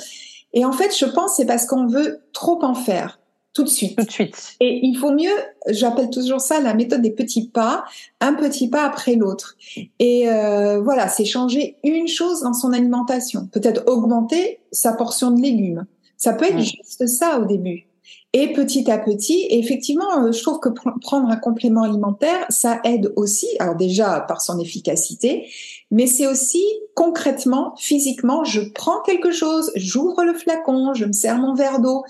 [0.53, 3.19] Et en fait, je pense c'est parce qu'on veut trop en faire
[3.53, 3.97] tout de suite.
[3.99, 4.57] Tout de suite.
[4.61, 5.35] Et il faut mieux,
[5.69, 7.85] j'appelle toujours ça la méthode des petits pas,
[8.21, 9.57] un petit pas après l'autre.
[9.99, 13.49] Et euh, voilà, c'est changer une chose dans son alimentation.
[13.51, 15.87] Peut-être augmenter sa portion de légumes.
[16.17, 17.89] Ça peut être juste ça au début.
[18.35, 23.11] Et petit à petit, effectivement, euh, je trouve que prendre un complément alimentaire, ça aide
[23.17, 25.47] aussi, alors déjà par son efficacité,
[25.91, 26.63] mais c'est aussi
[26.95, 32.05] concrètement, physiquement, je prends quelque chose, j'ouvre le flacon, je me sers mon verre d'eau.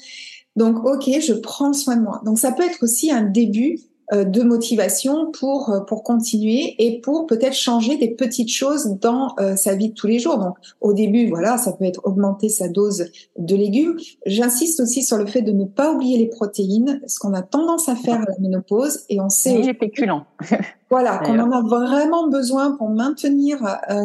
[0.59, 2.21] Donc, ok, je prends soin de moi.
[2.25, 3.79] Donc, ça peut être aussi un début
[4.15, 9.35] euh, de motivation pour euh, pour continuer et pour peut-être changer des petites choses dans
[9.39, 10.39] euh, sa vie de tous les jours.
[10.39, 13.05] Donc, au début, voilà, ça peut être augmenter sa dose
[13.37, 13.99] de légumes.
[14.25, 17.91] J'insiste aussi sur le fait de ne pas oublier les protéines, ce qu'on a tendance
[17.91, 19.59] à faire à la ménopause et on sait.
[19.59, 20.25] Les féculents.
[20.91, 23.59] voilà, qu'on en a vraiment besoin pour maintenir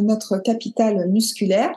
[0.03, 1.71] notre capital musculaire.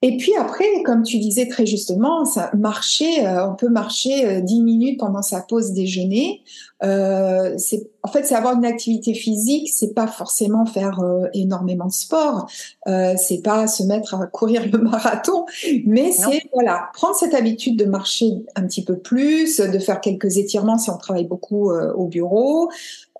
[0.00, 4.60] Et puis après, comme tu disais très justement, ça marcher, euh, on peut marcher 10
[4.60, 6.42] euh, minutes pendant sa pause déjeuner.
[6.84, 11.86] Euh, c'est en fait c'est avoir une activité physique, c'est pas forcément faire euh, énormément
[11.86, 12.48] de sport,
[12.86, 15.44] euh, c'est pas se mettre à courir le marathon,
[15.86, 20.36] mais c'est voilà prendre cette habitude de marcher un petit peu plus, de faire quelques
[20.36, 22.70] étirements si on travaille beaucoup au bureau,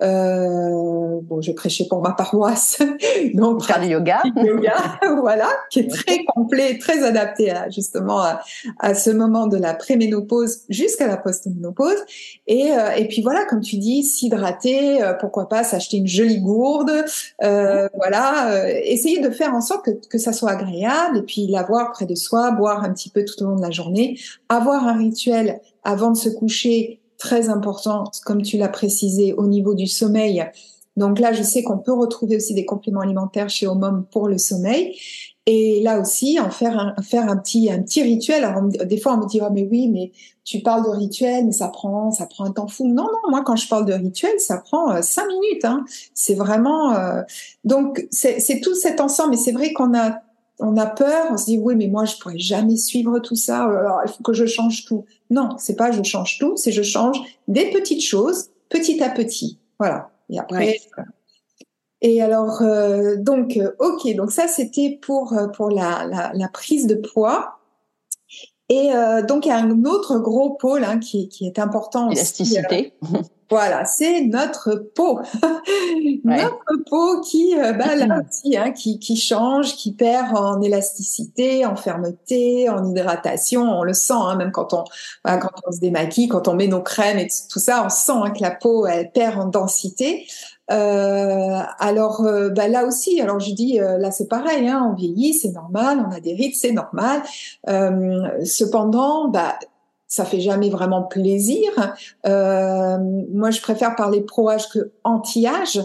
[0.00, 2.78] euh, bon, je prêchais pour ma paroisse,
[3.34, 4.76] donc faire du yoga, yoga,
[5.20, 8.40] voilà, qui est très complet, très adapté à, justement à,
[8.78, 11.98] à, ce moment de la préménopause jusqu'à la postménopause.
[12.46, 16.40] Et, euh, et puis voilà, comme tu dis, s'hydrater, euh, pourquoi pas s'acheter une jolie
[16.40, 16.92] gourde,
[17.42, 21.46] euh, voilà, euh, essayer de faire en sorte que, que ça soit agréable et puis
[21.46, 24.86] l'avoir près de soi, boire un petit peu tout au long de la journée, avoir
[24.86, 29.86] un rituel avant de se coucher très important, comme tu l'as précisé, au niveau du
[29.86, 30.44] sommeil.
[30.96, 34.36] Donc là, je sais qu'on peut retrouver aussi des compléments alimentaires chez Homom pour le
[34.36, 34.96] sommeil.
[35.50, 38.44] Et là aussi, en faire un, faire un petit, un petit rituel.
[38.44, 40.12] Alors, des fois, on me dit, oh, mais oui, mais
[40.44, 42.86] tu parles de rituel, mais ça prend, ça prend un temps fou.
[42.86, 45.64] Non, non, moi, quand je parle de rituel, ça prend euh, cinq minutes.
[45.64, 45.86] Hein.
[46.12, 47.22] C'est vraiment, euh...
[47.64, 49.30] donc, c'est tout cet ensemble.
[49.30, 50.20] Mais c'est vrai qu'on a,
[50.58, 51.28] on a peur.
[51.30, 53.62] On se dit, oui, mais moi, je pourrais jamais suivre tout ça.
[53.62, 55.06] Alors, il faut que je change tout.
[55.30, 59.58] Non, c'est pas je change tout, c'est je change des petites choses petit à petit.
[59.78, 60.10] Voilà.
[60.28, 60.78] Et après.
[60.98, 61.02] Euh,
[62.00, 66.86] et alors, euh, donc, euh, ok, donc ça c'était pour pour la, la, la, prise
[66.86, 67.54] de poids.
[68.70, 68.90] Et
[69.26, 72.10] donc il y a un autre gros pôle hein, qui, qui est important.
[72.10, 72.92] L'élasticité.
[73.50, 75.20] Voilà, c'est notre peau,
[76.24, 81.64] notre peau qui, euh, bah, là aussi, hein, qui, qui change, qui perd en élasticité,
[81.64, 83.62] en fermeté, en hydratation.
[83.62, 84.84] On le sent, hein, même quand on,
[85.24, 88.30] quand on se démaquille, quand on met nos crèmes et tout ça, on sent hein,
[88.32, 90.26] que la peau elle perd en densité.
[90.70, 94.94] Euh, alors euh, bah, là aussi, alors je dis euh, là c'est pareil, hein, on
[94.94, 97.22] vieillit, c'est normal, on a des rides, c'est normal.
[98.44, 99.58] cependant, bah
[100.10, 101.70] ça fait jamais vraiment plaisir.
[102.26, 102.96] Euh,
[103.30, 105.80] moi, je préfère parler pro-âge que anti-âge,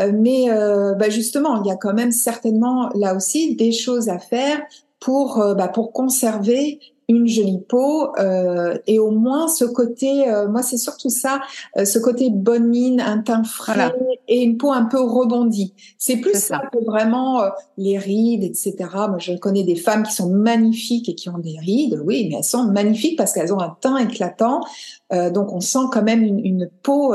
[0.00, 4.08] euh, mais euh, bah justement, il y a quand même certainement là aussi des choses
[4.08, 4.60] à faire
[4.98, 10.62] pour bah, pour conserver une jolie peau euh, et au moins ce côté, euh, moi
[10.62, 11.40] c'est surtout ça,
[11.78, 13.94] euh, ce côté bonne mine, un teint frais
[14.28, 15.72] et une peau un peu rebondie.
[15.96, 16.62] C'est plus ça.
[16.70, 17.42] que vraiment
[17.78, 18.74] les rides, etc.
[18.92, 22.36] Moi je connais des femmes qui sont magnifiques et qui ont des rides, oui, mais
[22.36, 24.60] elles sont magnifiques parce qu'elles ont un teint éclatant,
[25.10, 27.14] donc on sent quand même une, une peau,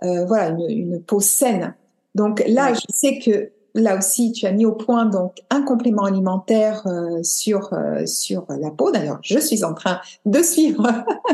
[0.00, 1.74] voilà, une, une peau saine.
[2.14, 6.04] Donc là, je sais que là aussi, tu as mis au point donc un complément
[6.04, 8.90] alimentaire euh, sur euh, sur la peau.
[8.90, 10.86] D'ailleurs, je suis en train de suivre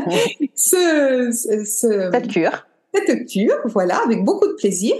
[0.55, 2.65] ce, ce, cette cure.
[2.93, 4.93] Cette cure, voilà, avec beaucoup de plaisir.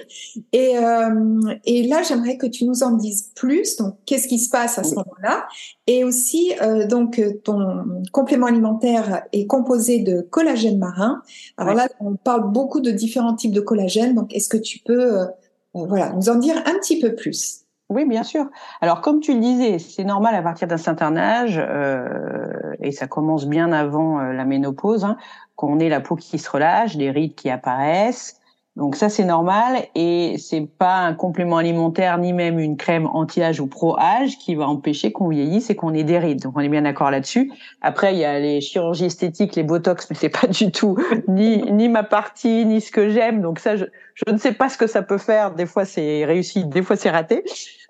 [0.53, 3.75] Et, euh, et là, j'aimerais que tu nous en dises plus.
[3.75, 5.45] Donc, qu'est-ce qui se passe à ce moment-là?
[5.87, 6.53] Et aussi,
[6.87, 11.21] donc, ton complément alimentaire est composé de collagène marin.
[11.57, 14.15] Alors là, on parle beaucoup de différents types de collagène.
[14.15, 15.27] Donc, est-ce que tu peux
[15.73, 17.61] voilà, nous en dire un petit peu plus.
[17.89, 18.45] Oui, bien sûr.
[18.79, 23.05] Alors, comme tu le disais, c'est normal à partir d'un certain âge, euh, et ça
[23.07, 25.17] commence bien avant euh, la ménopause, hein,
[25.57, 28.41] qu'on ait la peau qui se relâche, des rides qui apparaissent,
[28.77, 33.59] donc ça c'est normal et c'est pas un complément alimentaire ni même une crème anti-âge
[33.59, 36.41] ou pro-âge qui va empêcher qu'on vieillisse et qu'on ait des rides.
[36.41, 37.51] Donc on est bien d'accord là-dessus.
[37.81, 41.61] Après il y a les chirurgies esthétiques, les botox, mais c'est pas du tout ni
[41.69, 43.41] ni ma partie ni ce que j'aime.
[43.41, 45.51] Donc ça je je ne sais pas ce que ça peut faire.
[45.51, 47.43] Des fois c'est réussi, des fois c'est raté.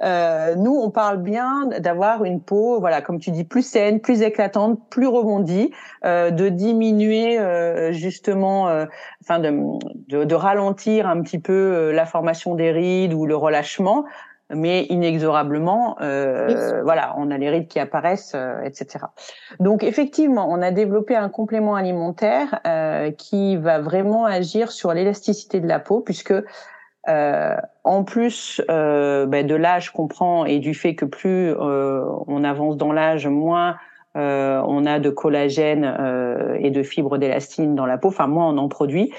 [0.04, 4.22] Euh, nous on parle bien d'avoir une peau voilà comme tu dis plus saine, plus
[4.22, 5.72] éclatante, plus rebondie,
[6.06, 8.86] euh, de diminuer euh, justement, euh,
[9.24, 9.52] enfin de,
[10.08, 14.06] de de ralentir un petit peu euh, la formation des rides ou le relâchement,
[14.54, 19.06] mais inexorablement, euh, voilà, on a les rides qui apparaissent, euh, etc.
[19.60, 22.62] Donc effectivement, on a développé un complément alimentaire
[23.18, 26.34] qui va vraiment agir sur l'élasticité de la peau, puisque
[27.08, 32.92] en plus ben, de l'âge qu'on prend et du fait que plus on avance dans
[32.92, 33.78] l'âge, moins
[34.16, 38.68] on a de collagène et de fibres d'élastine dans la peau, enfin moins on en
[38.68, 39.12] produit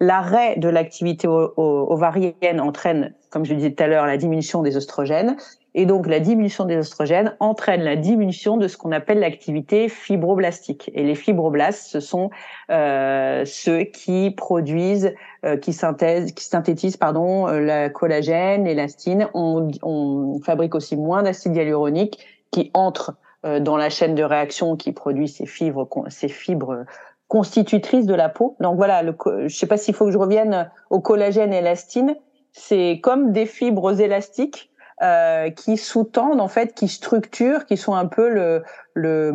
[0.00, 4.76] l'arrêt de l'activité ovarienne entraîne, comme je le disais tout à l'heure, la diminution des
[4.76, 5.36] oestrogènes.
[5.74, 10.90] Et donc, la diminution des oestrogènes entraîne la diminution de ce qu'on appelle l'activité fibroblastique.
[10.94, 12.30] Et les fibroblastes, ce sont
[12.70, 19.28] euh, ceux qui produisent, euh, qui, synthèsent, qui synthétisent pardon, euh, la collagène, l'élastine.
[19.34, 22.18] On, on fabrique aussi moins d'acide hyaluronique
[22.50, 23.14] qui entre
[23.46, 26.84] euh, dans la chaîne de réaction qui produit ces fibres, ces fibres
[27.30, 28.56] constitutrice de la peau.
[28.58, 29.14] Donc voilà, le,
[29.46, 32.16] je sais pas s'il faut que je revienne au collagène et élastine.
[32.52, 38.06] C'est comme des fibres élastiques euh, qui sous-tendent en fait, qui structurent, qui sont un
[38.06, 38.64] peu le,
[38.94, 39.32] le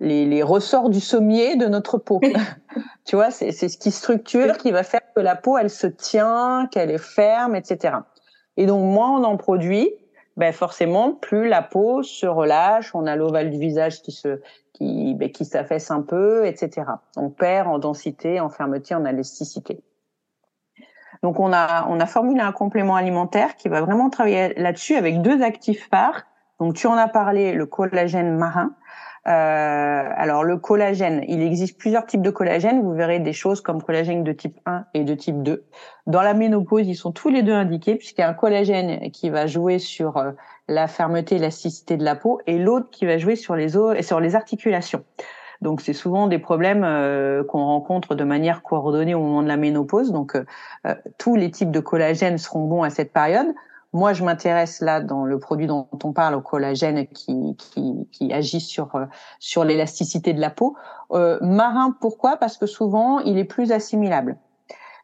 [0.00, 2.18] les, les ressorts du sommier de notre peau.
[3.04, 6.66] tu vois, c'est ce qui structure, qui va faire que la peau elle se tient,
[6.70, 7.96] qu'elle est ferme, etc.
[8.56, 9.90] Et donc moins on en produit,
[10.38, 14.40] ben forcément plus la peau se relâche, on a l'ovale du visage qui se
[14.76, 16.86] qui, ben, qui s'affaisse un peu, etc.
[17.16, 19.82] On perd en densité, en fermeté, en élasticité.
[21.22, 25.22] Donc on a on a formulé un complément alimentaire qui va vraiment travailler là-dessus avec
[25.22, 26.26] deux actifs phares.
[26.60, 28.74] Donc tu en as parlé, le collagène marin.
[29.26, 32.82] Euh, alors le collagène, il existe plusieurs types de collagène.
[32.82, 35.64] Vous verrez des choses comme collagène de type 1 et de type 2.
[36.06, 39.30] Dans la ménopause, ils sont tous les deux indiqués puisqu'il y a un collagène qui
[39.30, 40.32] va jouer sur euh,
[40.68, 44.02] la fermeté, l'élasticité de la peau, et l'autre qui va jouer sur les os et
[44.02, 45.04] sur les articulations.
[45.62, 49.56] Donc c'est souvent des problèmes euh, qu'on rencontre de manière coordonnée au moment de la
[49.56, 50.12] ménopause.
[50.12, 50.44] Donc euh,
[50.86, 53.54] euh, tous les types de collagène seront bons à cette période.
[53.92, 58.32] Moi, je m'intéresse là dans le produit dont on parle au collagène qui, qui, qui
[58.32, 58.90] agit sur
[59.38, 60.76] sur l'élasticité de la peau.
[61.10, 62.36] marin, pourquoi?
[62.36, 64.36] Parce que souvent, il est plus assimilable.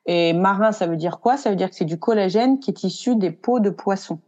[0.05, 1.39] Et marin, ça veut dire quoi?
[1.39, 4.19] Ça veut dire que c'est du collagène qui est issu des peaux de poisson.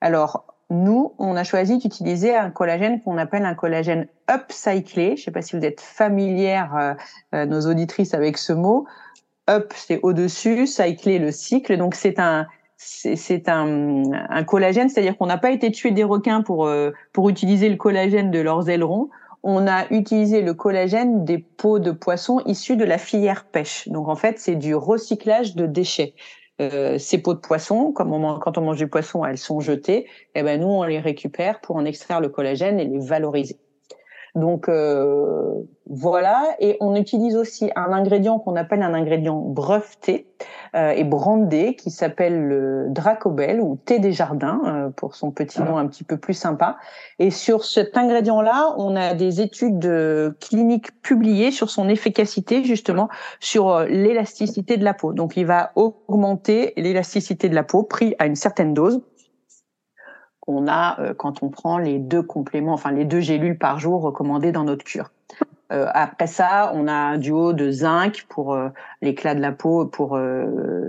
[0.00, 5.08] Alors, nous, on a choisi d'utiliser un collagène qu'on appelle un collagène upcyclé.
[5.08, 6.94] Je ne sais pas si vous êtes familière, euh,
[7.34, 8.86] euh, nos auditrices, avec ce mot.
[9.50, 11.76] Up, c'est au-dessus, cyclé, le cycle.
[11.76, 12.46] Donc c'est un
[12.84, 17.28] c'est un, un, collagène, c'est-à-dire qu'on n'a pas été tuer des requins pour euh, pour
[17.28, 19.08] utiliser le collagène de leurs ailerons.
[19.44, 23.88] On a utilisé le collagène des peaux de poisson issus de la filière pêche.
[23.88, 26.14] Donc en fait, c'est du recyclage de déchets.
[26.60, 30.04] Euh, ces peaux de poisson, quand on mange du poisson, elles sont jetées.
[30.04, 33.58] Et eh ben nous, on les récupère pour en extraire le collagène et les valoriser.
[34.34, 35.52] Donc euh,
[35.86, 40.26] voilà, et on utilise aussi un ingrédient qu'on appelle un ingrédient breveté
[40.74, 45.60] euh, et brandé qui s'appelle le Dracobel ou thé des jardins euh, pour son petit
[45.60, 46.78] nom un petit peu plus sympa.
[47.18, 53.80] Et sur cet ingrédient-là, on a des études cliniques publiées sur son efficacité justement sur
[53.80, 55.12] l'élasticité de la peau.
[55.12, 59.02] Donc il va augmenter l'élasticité de la peau pris à une certaine dose
[60.42, 64.02] qu'on a euh, quand on prend les deux compléments, enfin les deux gélules par jour
[64.02, 65.10] recommandées dans notre cure.
[65.72, 68.68] Euh, après ça, on a un duo de zinc pour euh,
[69.00, 70.18] l'éclat de la peau, pour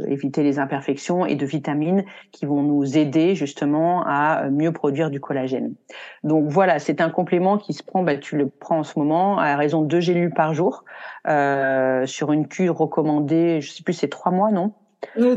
[0.07, 5.21] éviter les imperfections, et de vitamines qui vont nous aider justement à mieux produire du
[5.21, 5.75] collagène.
[6.23, 9.37] Donc voilà, c'est un complément qui se prend, bah, tu le prends en ce moment
[9.37, 10.83] à raison de deux gélules par jour
[11.25, 14.73] sur une cure recommandée, je sais plus, c'est trois mois, non?
[15.17, 15.35] Euh,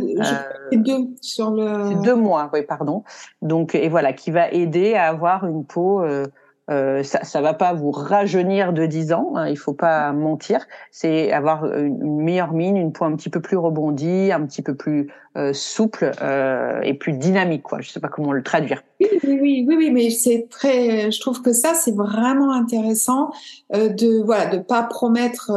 [0.72, 2.02] deux sur le.
[2.02, 3.04] Deux mois, oui, pardon.
[3.42, 6.02] Donc et voilà, qui va aider à avoir une peau.
[6.02, 6.26] Euh,
[6.68, 10.66] euh, ça, ça va pas vous rajeunir de 10 ans, hein, il faut pas mentir.
[10.90, 14.74] C'est avoir une meilleure mine, une peau un petit peu plus rebondie, un petit peu
[14.74, 17.62] plus euh, souple euh, et plus dynamique.
[17.62, 17.80] Quoi.
[17.82, 18.82] Je sais pas comment le traduire.
[19.00, 21.12] Oui, oui, oui, oui, oui mais c'est très.
[21.12, 23.30] Je trouve que ça c'est vraiment intéressant
[23.72, 25.52] de voilà de pas promettre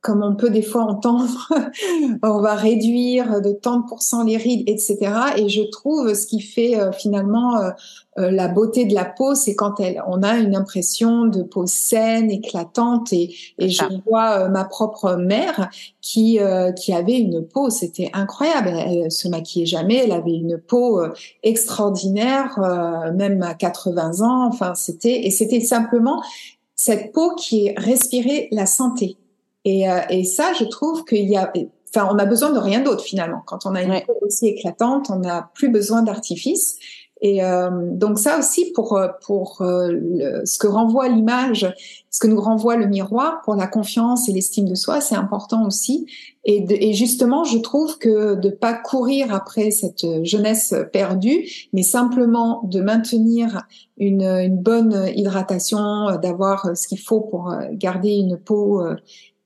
[0.00, 1.50] comme on peut des fois entendre,
[2.22, 4.96] on va réduire de tant de les rides, etc.
[5.36, 7.70] Et je trouve ce qui fait euh, finalement euh,
[8.18, 11.66] euh, la beauté de la peau, c'est quand elle, on a une impression de peau
[11.66, 13.12] saine, éclatante.
[13.12, 15.68] Et, et je vois ma propre mère
[16.00, 16.38] qui
[16.76, 18.68] qui avait une peau, c'était incroyable.
[18.68, 21.00] Elle se maquillait jamais, elle avait une peau
[21.42, 22.58] extraordinaire,
[23.14, 24.46] même à 80 ans.
[24.48, 26.22] Enfin, c'était et c'était simplement
[26.74, 29.16] cette peau qui respirait la santé.
[29.68, 31.52] Et, euh, et ça, je trouve qu'il y a,
[31.94, 33.42] enfin, on a besoin de rien d'autre finalement.
[33.44, 36.78] Quand on a une peau aussi éclatante, on n'a plus besoin d'artifice.
[37.20, 39.92] Et euh, donc ça aussi pour euh, pour euh,
[40.44, 41.66] ce que renvoie l'image,
[42.10, 45.66] ce que nous renvoie le miroir pour la confiance et l'estime de soi, c'est important
[45.66, 46.06] aussi.
[46.44, 52.62] Et, et, justement, je trouve que de pas courir après cette jeunesse perdue, mais simplement
[52.64, 53.66] de maintenir
[53.98, 58.80] une, une bonne hydratation, d'avoir ce qu'il faut pour garder une peau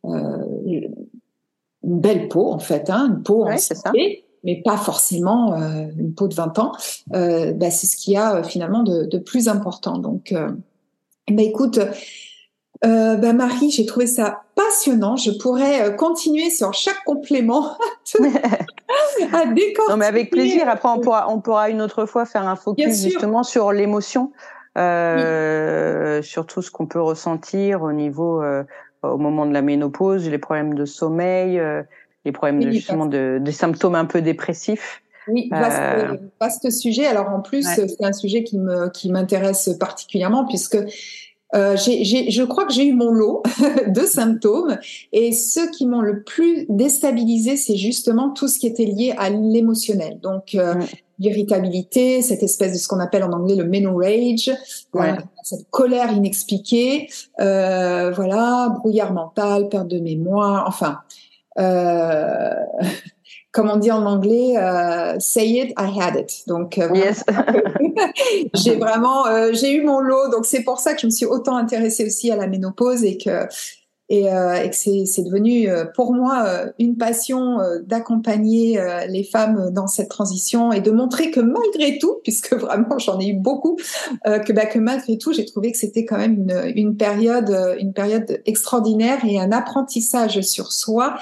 [0.04, 6.14] une belle peau en fait, hein, une peau en santé, mais pas forcément euh, une
[6.14, 6.72] peau de 20 ans.
[7.14, 9.98] Euh, bah, c'est ce qu'il y a finalement de, de, plus important.
[9.98, 11.80] Donc, bah, écoute,
[12.82, 15.16] bah, Marie, j'ai trouvé ça passionnant.
[15.16, 17.76] Je pourrais continuer sur chaque complément
[19.32, 19.90] à décortiquer.
[19.90, 20.68] Non, mais avec plaisir.
[20.68, 24.32] Après, on pourra, on pourra une autre fois faire un focus justement sur l'émotion,
[24.78, 28.42] euh, sur tout ce qu'on peut ressentir au niveau
[29.02, 31.82] au moment de la ménopause, les problèmes de sommeil, euh,
[32.24, 35.02] les problèmes de, justement de, des symptômes un peu dépressifs.
[35.28, 36.16] Oui, vaste, euh...
[36.40, 37.06] vaste sujet.
[37.06, 40.78] Alors en plus, c'est un sujet qui me qui m'intéresse particulièrement puisque
[41.54, 43.42] euh, je crois que j'ai eu mon lot
[43.86, 44.78] de symptômes
[45.12, 49.28] et ceux qui m'ont le plus déstabilisé, c'est justement tout ce qui était lié à
[49.28, 50.18] l'émotionnel.
[50.20, 50.74] Donc euh,
[51.22, 54.50] l'irritabilité, cette espèce de ce qu'on appelle en anglais le menorage,
[54.94, 55.14] ouais.
[55.42, 57.08] cette colère inexpliquée,
[57.40, 60.98] euh, voilà, brouillard mental, perte de mémoire, enfin.
[61.58, 62.54] Euh,
[63.52, 66.48] comme on dit en anglais, euh, say it, I had it.
[66.48, 66.88] Donc, euh,
[68.54, 70.30] j'ai vraiment, euh, j'ai eu mon lot.
[70.30, 73.18] Donc, c'est pour ça que je me suis autant intéressée aussi à la ménopause et
[73.18, 73.46] que
[74.12, 79.70] et, euh, et que c'est devenu euh, pour moi euh, une passion d'accompagner les femmes
[79.70, 83.78] dans cette transition et de montrer que malgré tout, puisque vraiment j'en ai eu beaucoup,
[84.24, 88.42] que, bah, que malgré tout j'ai trouvé que c'était quand même une période une période
[88.44, 91.16] extraordinaire et un apprentissage sur soi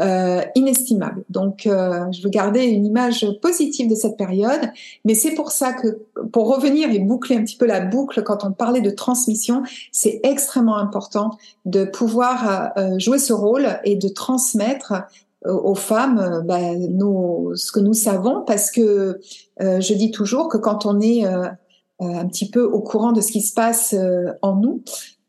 [0.00, 1.22] euh, inestimable.
[1.28, 4.72] Donc, euh, je veux garder une image positive de cette période,
[5.04, 6.00] mais c'est pour ça que,
[6.32, 10.18] pour revenir et boucler un petit peu la boucle, quand on parlait de transmission, c'est
[10.24, 11.30] extrêmement important
[11.64, 14.94] de pouvoir euh, jouer ce rôle et de transmettre
[15.46, 19.20] aux femmes bah, nos, ce que nous savons, parce que
[19.60, 23.42] je dis toujours que quand on est un petit peu au courant de ce qui
[23.42, 23.94] se passe
[24.40, 24.82] en nous,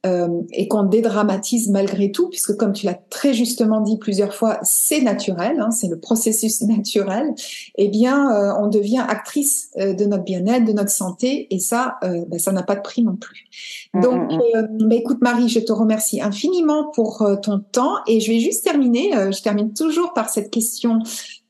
[0.06, 4.60] euh, et qu'on dédramatise malgré tout, puisque comme tu l'as très justement dit plusieurs fois,
[4.62, 7.34] c'est naturel, hein, c'est le processus naturel,
[7.78, 11.98] eh bien, euh, on devient actrice euh, de notre bien-être, de notre santé, et ça,
[12.02, 13.46] ben, ça n'a pas de prix non plus.
[13.94, 14.92] Mm, Donc, mm.
[14.92, 19.42] écoute Marie, je te remercie infiniment pour ton temps, et je vais juste terminer, je
[19.42, 21.00] termine toujours par cette question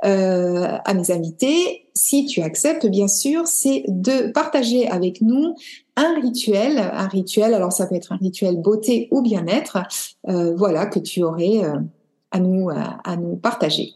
[0.01, 5.55] à mes invités, si tu acceptes bien sûr, c'est de partager avec nous
[5.95, 9.79] un rituel, un rituel, alors ça peut être un rituel beauté ou bien-être,
[10.27, 11.77] euh, voilà, que tu aurais euh,
[12.31, 13.91] à, nous, à, nous partager.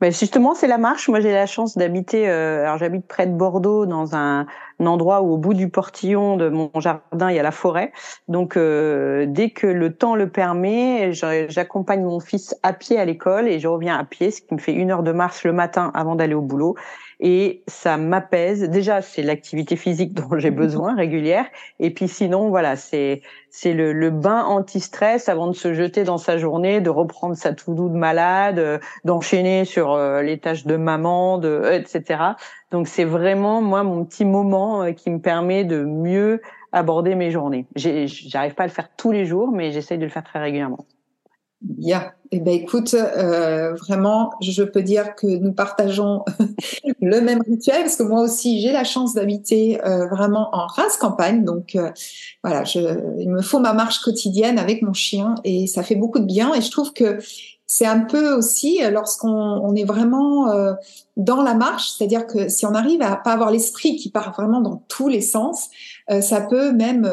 [0.00, 1.08] Ben justement, c'est la marche.
[1.08, 2.28] Moi, j'ai la chance d'habiter.
[2.28, 4.46] Euh, alors, j'habite près de Bordeaux, dans un,
[4.78, 7.90] endroit où, au bout du portillon de mon jardin, il y a la forêt.
[8.28, 13.58] Donc, dès que le temps le permet, j'accompagne mon fils à pied à l'école et
[13.58, 16.14] je reviens à pied, ce qui me fait une heure de marche le matin avant
[16.14, 16.76] d'aller au boulot
[17.20, 18.62] et ça m'apaise.
[18.70, 21.46] Déjà, c'est l'activité physique dont j'ai besoin régulière,
[21.80, 26.18] et puis sinon, voilà, c'est c'est le, le, bain anti-stress avant de se jeter dans
[26.18, 30.66] sa journée, de reprendre sa tout doux de malade, euh, d'enchaîner sur euh, les tâches
[30.66, 32.22] de maman, de etc.
[32.70, 37.30] Donc c'est vraiment moi mon petit moment euh, qui me permet de mieux aborder mes
[37.30, 37.66] journées.
[37.74, 40.86] J'arrive pas à le faire tous les jours, mais j'essaye de le faire très régulièrement.
[41.60, 42.12] Bien.
[42.30, 46.24] Eh ben, écoute, euh, vraiment, je peux dire que nous partageons
[47.00, 50.96] le même rituel parce que moi aussi, j'ai la chance d'habiter euh, vraiment en race
[50.98, 51.44] campagne.
[51.44, 51.90] Donc, euh,
[52.44, 52.78] voilà, je,
[53.18, 56.54] il me faut ma marche quotidienne avec mon chien et ça fait beaucoup de bien.
[56.54, 57.18] Et je trouve que
[57.70, 60.72] c'est un peu aussi lorsqu'on on est vraiment euh,
[61.18, 64.62] dans la marche, c'est-à-dire que si on arrive à pas avoir l'esprit qui part vraiment
[64.62, 65.68] dans tous les sens,
[66.10, 67.10] euh, ça peut même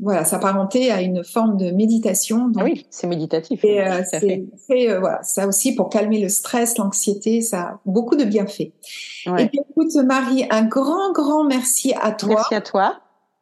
[0.00, 2.52] voilà, s'apparenter à une forme de méditation.
[2.62, 3.64] oui, c'est méditatif.
[3.64, 8.16] Et euh, c'est euh, voilà, ça aussi pour calmer le stress, l'anxiété, ça a beaucoup
[8.16, 8.72] de bienfaits.
[9.38, 12.36] Et puis écoute Marie, un grand grand merci à toi.
[12.36, 13.00] Merci à toi.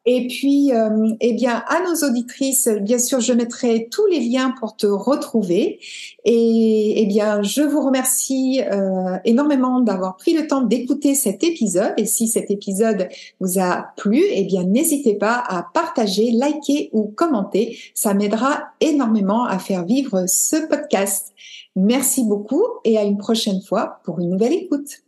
[0.09, 4.54] Et puis, euh, eh bien, à nos auditrices, bien sûr, je mettrai tous les liens
[4.61, 5.80] pour te retrouver.
[6.24, 11.92] Et eh bien, je vous remercie euh, énormément d'avoir pris le temps d'écouter cet épisode.
[11.96, 13.09] Et si cet épisode
[13.40, 17.76] vous a plu, eh bien, n'hésitez pas à partager, liker ou commenter.
[17.94, 21.32] Ça m'aidera énormément à faire vivre ce podcast.
[21.74, 25.02] Merci beaucoup et à une prochaine fois pour une nouvelle écoute.